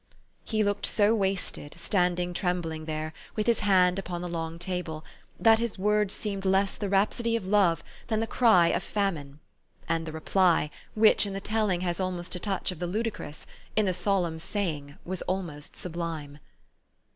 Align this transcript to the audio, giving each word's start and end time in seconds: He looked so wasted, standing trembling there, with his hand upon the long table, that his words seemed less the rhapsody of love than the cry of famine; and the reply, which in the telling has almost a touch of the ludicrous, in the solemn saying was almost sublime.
He 0.43 0.63
looked 0.63 0.87
so 0.87 1.13
wasted, 1.13 1.75
standing 1.77 2.33
trembling 2.33 2.85
there, 2.85 3.13
with 3.35 3.45
his 3.45 3.59
hand 3.59 3.99
upon 3.99 4.23
the 4.23 4.27
long 4.27 4.57
table, 4.57 5.05
that 5.39 5.59
his 5.59 5.77
words 5.77 6.11
seemed 6.15 6.43
less 6.43 6.75
the 6.75 6.89
rhapsody 6.89 7.35
of 7.35 7.45
love 7.45 7.83
than 8.07 8.19
the 8.19 8.25
cry 8.25 8.69
of 8.69 8.81
famine; 8.81 9.41
and 9.87 10.07
the 10.07 10.11
reply, 10.11 10.71
which 10.95 11.27
in 11.27 11.33
the 11.33 11.39
telling 11.39 11.81
has 11.81 11.99
almost 11.99 12.33
a 12.35 12.39
touch 12.39 12.71
of 12.71 12.79
the 12.79 12.87
ludicrous, 12.87 13.45
in 13.75 13.85
the 13.85 13.93
solemn 13.93 14.39
saying 14.39 14.95
was 15.05 15.21
almost 15.27 15.75
sublime. 15.75 16.39